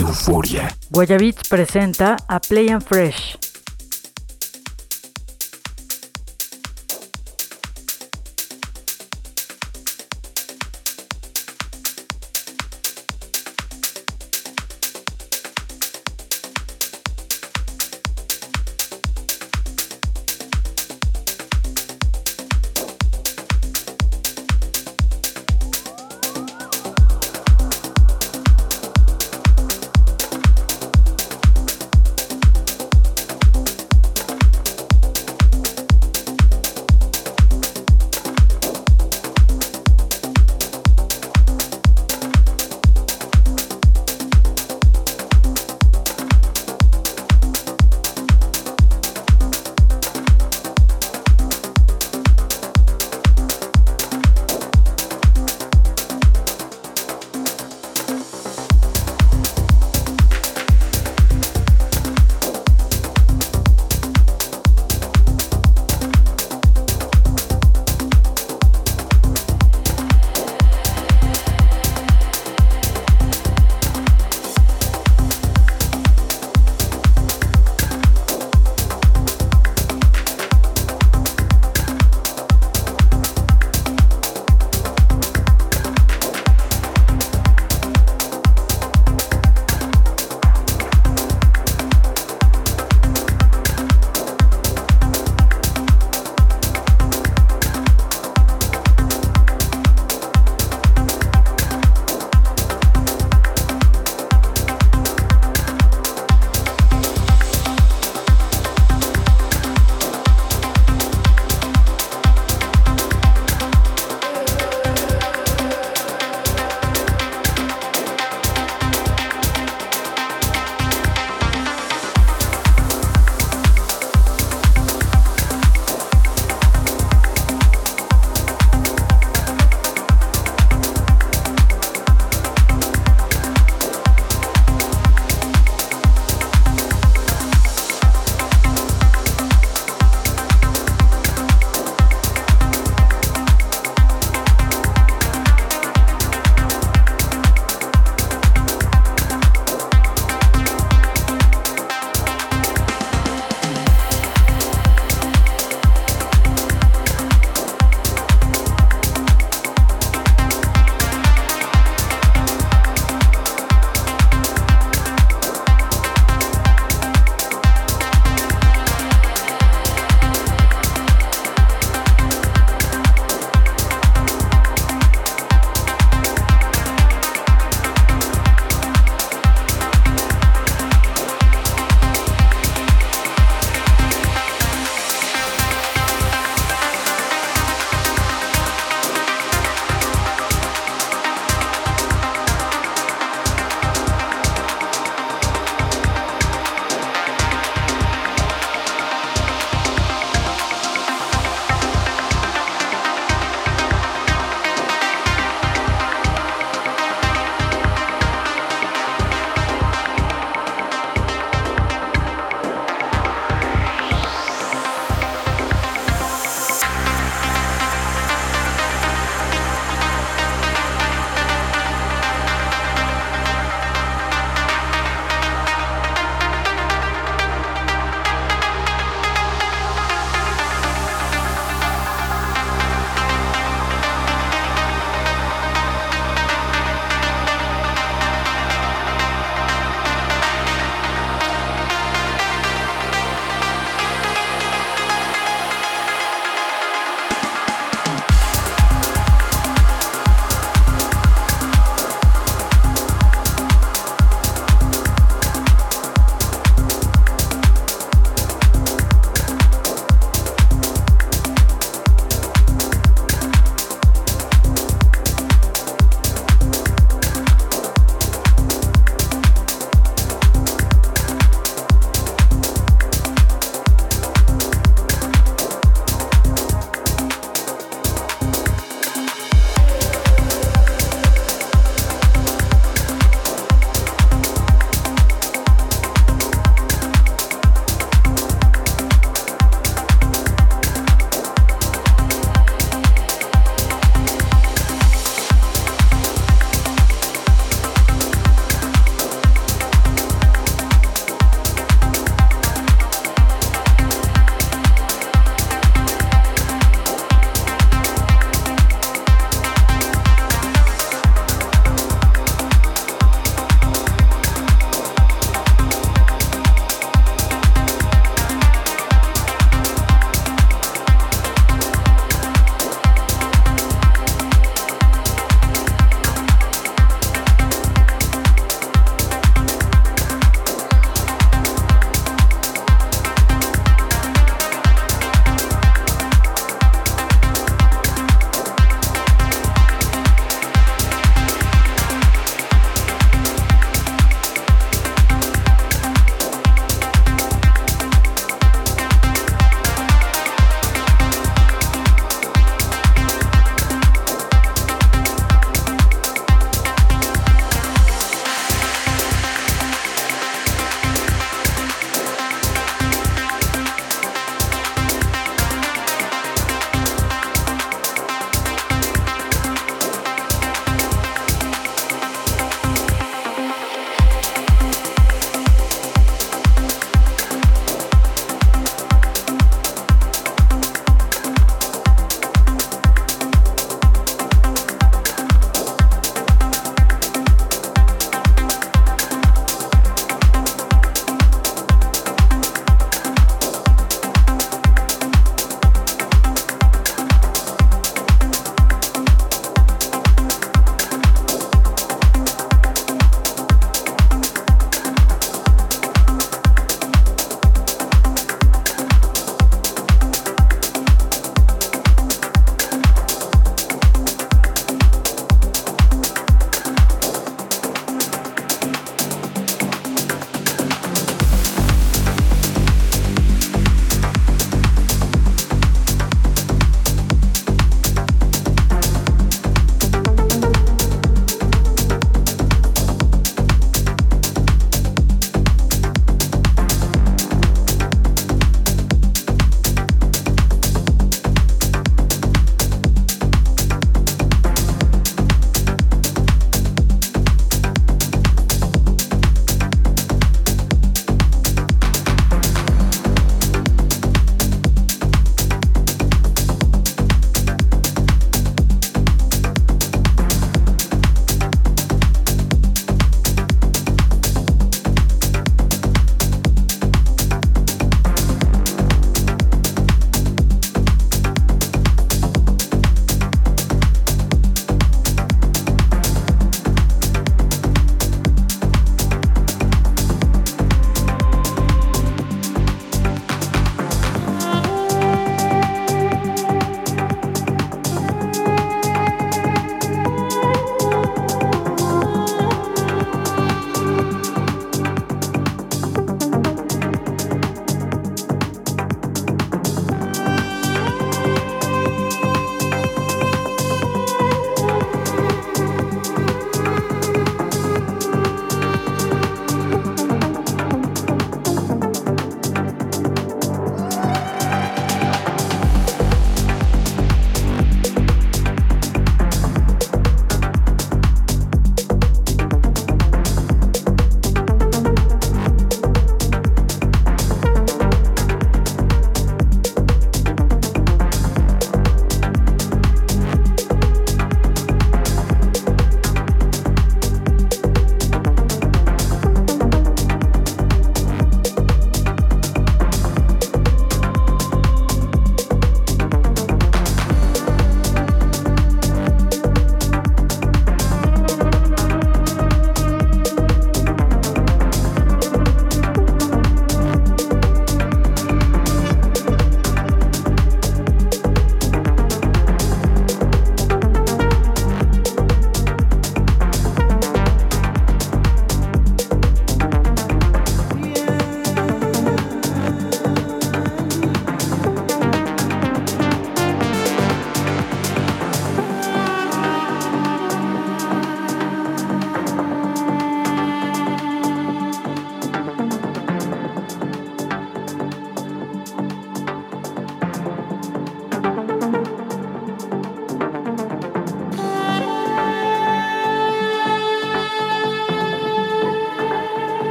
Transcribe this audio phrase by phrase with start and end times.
[0.00, 0.74] Euforia.
[0.88, 3.49] Guayabits presenta a Play and Fresh.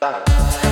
[0.00, 0.69] Done.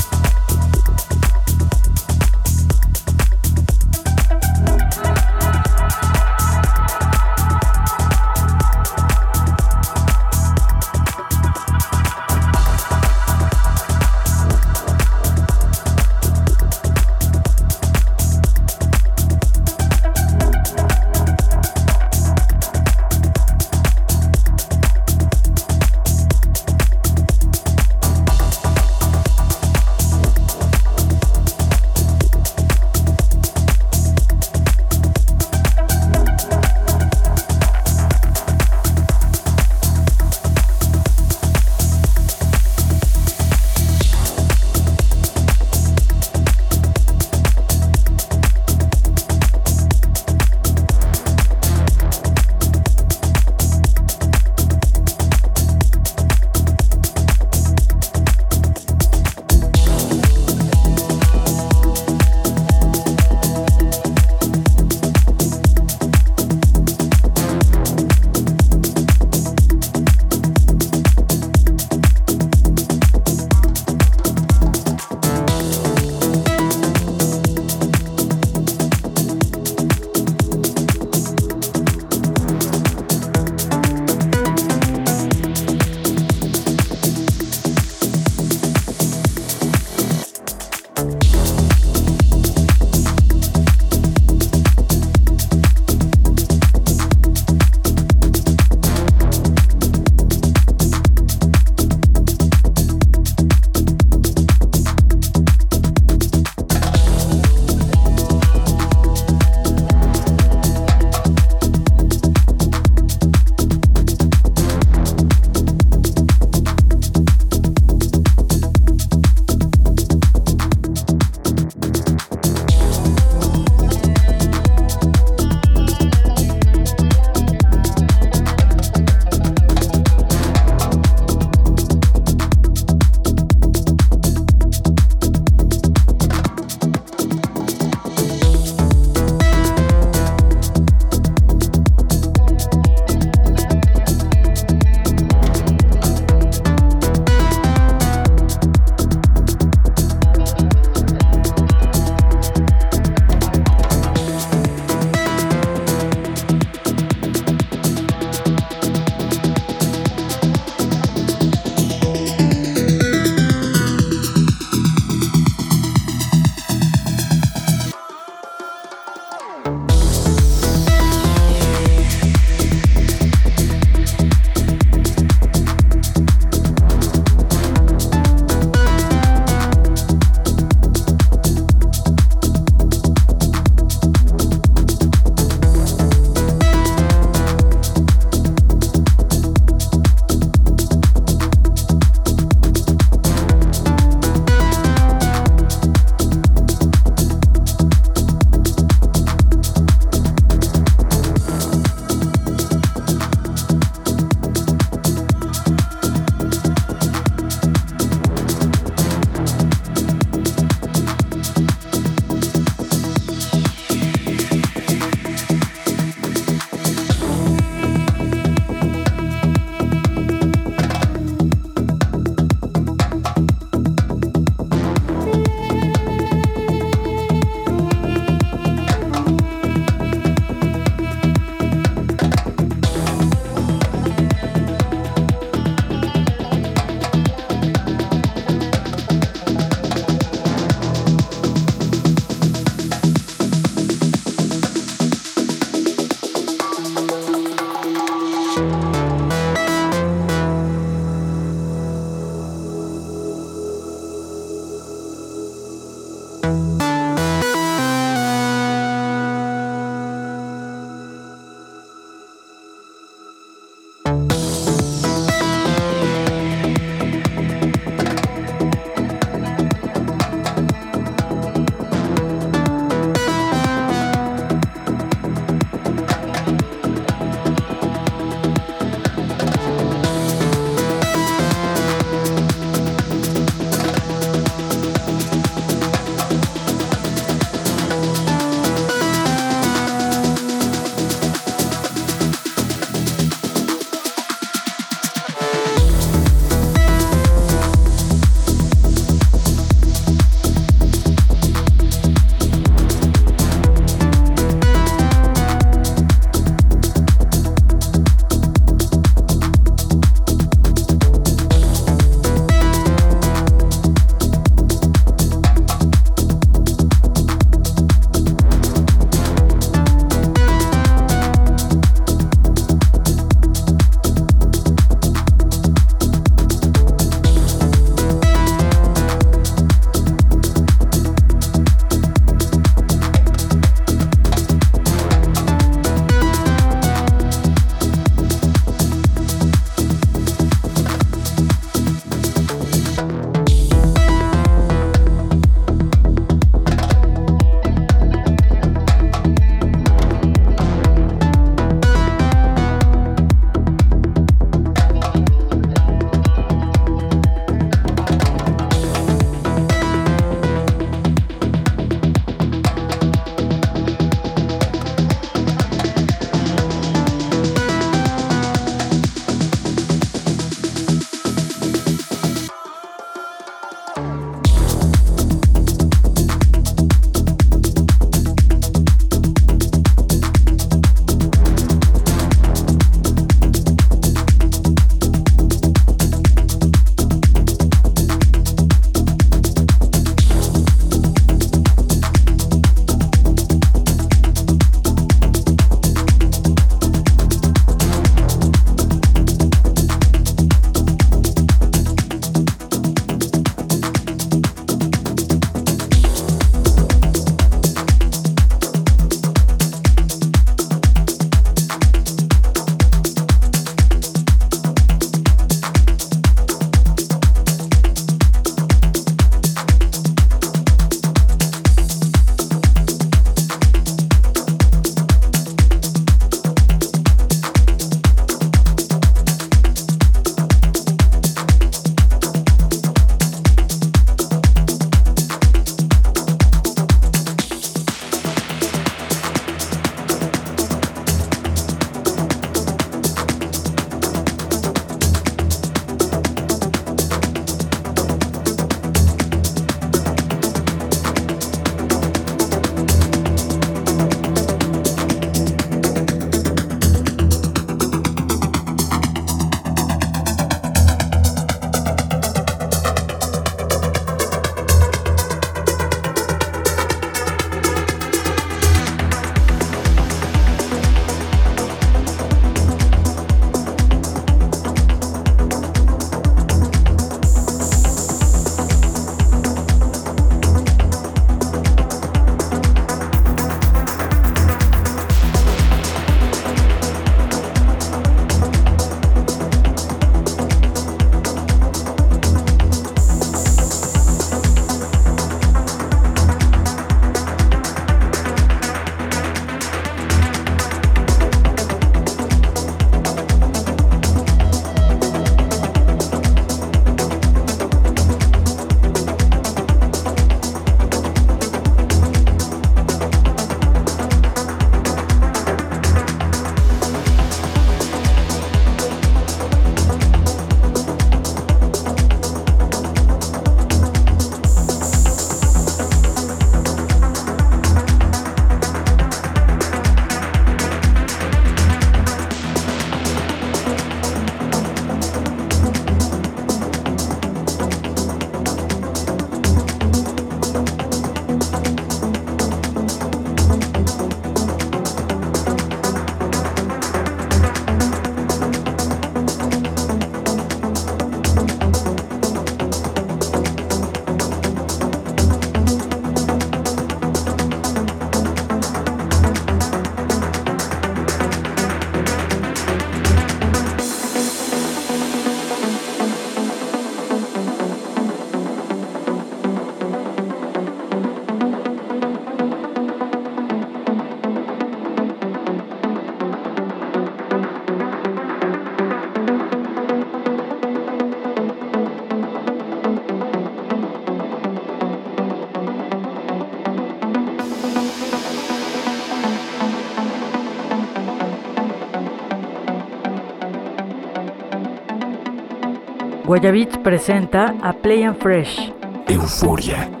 [596.31, 598.71] Guayabits presenta a Play and Fresh.
[599.09, 600.00] Euforia